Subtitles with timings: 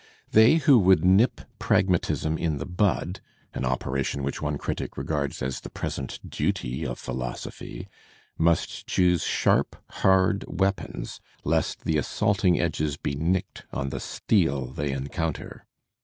[0.31, 3.21] They who would "nip" Pragmatism "in the bud"
[3.53, 7.87] (an operation which one critic regards as the present duty of philosophy)
[8.35, 14.89] must choose sharp, hard weapons lest the assaulting edges be nicked on the steel they
[14.91, 15.67] encounter.